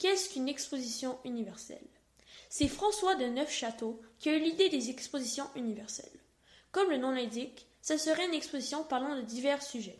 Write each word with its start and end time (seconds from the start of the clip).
Qu'est-ce 0.00 0.30
qu'une 0.30 0.48
exposition 0.48 1.18
universelle? 1.26 1.86
C'est 2.48 2.68
François 2.68 3.16
de 3.16 3.26
Neufchâteau 3.26 4.00
qui 4.18 4.30
a 4.30 4.34
eu 4.34 4.40
l'idée 4.40 4.70
des 4.70 4.88
expositions 4.88 5.44
universelles. 5.54 6.18
Comme 6.72 6.88
le 6.88 6.96
nom 6.96 7.10
l'indique, 7.10 7.66
ce 7.82 7.98
serait 7.98 8.26
une 8.26 8.32
exposition 8.32 8.82
parlant 8.82 9.14
de 9.14 9.20
divers 9.20 9.62
sujets. 9.62 9.98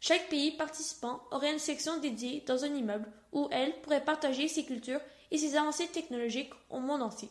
Chaque 0.00 0.28
pays 0.28 0.50
participant 0.56 1.22
aurait 1.30 1.52
une 1.52 1.60
section 1.60 2.00
dédiée 2.00 2.42
dans 2.48 2.64
un 2.64 2.74
immeuble 2.74 3.08
où 3.30 3.46
elle 3.52 3.80
pourrait 3.82 4.04
partager 4.04 4.48
ses 4.48 4.64
cultures 4.64 5.00
et 5.30 5.38
ses 5.38 5.54
avancées 5.54 5.86
technologiques 5.86 6.52
au 6.68 6.80
monde 6.80 7.02
entier. 7.02 7.30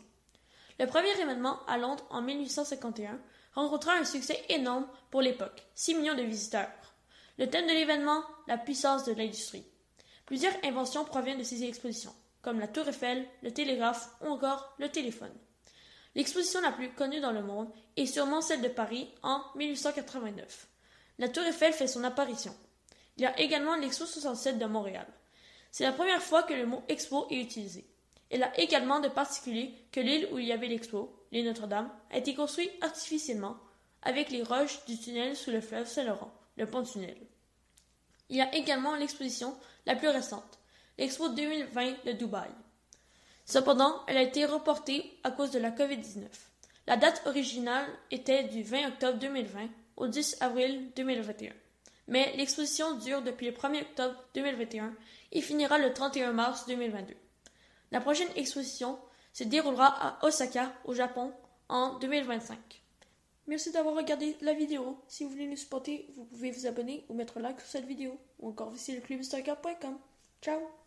Le 0.80 0.88
premier 0.88 1.20
événement 1.20 1.66
à 1.68 1.78
Londres 1.78 2.06
en 2.10 2.22
1851 2.22 3.20
rencontra 3.56 3.92
un 3.92 4.06
succès 4.06 4.42
énorme 4.48 4.88
pour 5.12 5.22
l'époque, 5.22 5.64
6 5.76 5.96
millions 5.96 6.16
de 6.16 6.24
visiteurs. 6.24 6.96
Le 7.38 7.50
thème 7.50 7.68
de 7.68 7.74
l'événement, 7.74 8.24
la 8.48 8.58
puissance 8.58 9.04
de 9.04 9.12
l'industrie. 9.12 9.66
Plusieurs 10.26 10.54
inventions 10.64 11.06
proviennent 11.06 11.38
de 11.38 11.44
ces 11.44 11.64
expositions, 11.64 12.14
comme 12.42 12.60
la 12.60 12.68
tour 12.68 12.88
Eiffel, 12.88 13.28
le 13.44 13.52
télégraphe 13.52 14.10
ou 14.22 14.28
encore 14.28 14.74
le 14.80 14.90
téléphone. 14.90 15.34
L'exposition 16.16 16.62
la 16.62 16.72
plus 16.72 16.92
connue 16.94 17.20
dans 17.20 17.32
le 17.32 17.44
monde 17.44 17.70
est 17.98 18.06
sûrement 18.06 18.42
celle 18.42 18.62
de 18.62 18.70
Paris 18.70 19.10
en 19.22 19.42
1889. 19.56 20.68
La 21.20 21.30
tour 21.30 21.44
Eiffel 21.44 21.74
fait 21.74 21.88
son 21.88 22.04
apparition. 22.04 22.56
Il 23.18 23.24
y 23.24 23.28
a 23.28 23.40
également 23.40 23.76
l'Expo 23.76 24.06
67 24.06 24.58
de 24.58 24.66
Montréal. 24.66 25.08
C'est 25.72 25.84
la 25.84 25.92
première 25.92 26.22
fois 26.22 26.44
que 26.44 26.54
le 26.54 26.66
mot 26.66 26.84
expo 26.88 27.28
est 27.30 27.42
utilisé. 27.42 27.86
Il 28.32 28.42
a 28.44 28.58
également 28.60 29.00
de 29.00 29.10
particulier 29.10 29.74
que 29.92 30.00
l'île 30.00 30.28
où 30.32 30.40
il 30.40 30.46
y 30.46 30.52
avait 30.52 30.68
l'expo, 30.68 31.14
l'île 31.32 31.46
Notre-Dame, 31.46 31.92
a 32.12 32.18
été 32.18 32.34
construite 32.34 32.72
artificiellement 32.82 33.58
avec 34.02 34.30
les 34.30 34.44
roches 34.44 34.86
du 34.86 34.98
tunnel 34.98 35.36
sous 35.36 35.52
le 35.52 35.62
fleuve 35.62 35.88
Saint-Laurent, 35.88 36.34
le 36.58 36.66
pont-tunnel. 36.66 37.18
Il 38.30 38.38
y 38.38 38.42
a 38.42 38.54
également 38.56 38.96
l'exposition 38.96 39.56
la 39.86 39.96
plus 39.96 40.08
récente, 40.10 40.60
l'Expo 40.98 41.30
2020 41.30 42.06
de 42.06 42.12
Dubaï. 42.14 42.50
Cependant, 43.46 44.02
elle 44.08 44.18
a 44.18 44.24
été 44.24 44.46
reportée 44.46 45.20
à 45.24 45.32
cause 45.32 45.52
de 45.52 45.60
la 45.60 45.72
COVID-19. 45.72 46.26
La 46.88 46.98
date 46.98 47.22
originale 47.26 47.88
était 48.12 48.46
du 48.46 48.64
20 48.64 48.88
octobre 48.88 49.20
2020 49.20 49.70
au 49.98 50.08
10 50.08 50.38
avril 50.42 50.92
2021. 50.96 51.54
Mais 52.08 52.34
l'exposition 52.38 52.96
dure 52.98 53.22
depuis 53.22 53.48
le 53.48 53.54
1er 53.54 53.82
octobre 53.82 54.16
2021 54.34 54.94
et 55.32 55.42
finira 55.42 55.78
le 55.78 55.94
31 55.94 56.34
mars 56.34 56.66
2022. 56.68 57.16
La 57.92 58.02
prochaine 58.02 58.30
exposition 58.36 59.00
se 59.34 59.44
déroulera 59.44 59.88
à 59.88 60.26
Osaka, 60.26 60.72
au 60.86 60.94
Japon, 60.94 61.34
en 61.70 61.98
2025. 62.00 62.58
Merci 63.48 63.72
d'avoir 63.72 63.96
regardé 63.96 64.36
la 64.42 64.54
vidéo. 64.54 64.98
Si 65.08 65.24
vous 65.24 65.30
voulez 65.30 65.48
nous 65.48 65.56
supporter, 65.56 66.08
vous 66.16 66.26
pouvez 66.26 66.52
vous 66.52 66.66
abonner 66.66 67.06
ou 67.10 67.14
mettre 67.14 67.40
like 67.40 67.60
sur 67.60 67.70
cette 67.70 67.86
vidéo, 67.86 68.18
ou 68.40 68.50
encore 68.50 68.72
visiter 68.72 69.02
le. 69.08 69.24
Ciao 70.42 70.85